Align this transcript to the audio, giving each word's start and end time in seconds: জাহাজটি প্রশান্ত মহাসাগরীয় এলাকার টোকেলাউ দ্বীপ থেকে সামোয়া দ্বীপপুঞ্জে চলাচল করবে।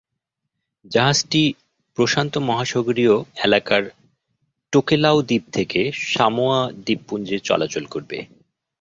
জাহাজটি 0.91 1.41
প্রশান্ত 1.97 2.33
মহাসাগরীয় 2.47 3.15
এলাকার 3.43 3.83
টোকেলাউ 4.73 5.17
দ্বীপ 5.21 5.43
থেকে 5.53 5.81
সামোয়া 6.11 6.59
দ্বীপপুঞ্জে 6.85 7.37
চলাচল 7.39 7.85
করবে। 7.85 8.17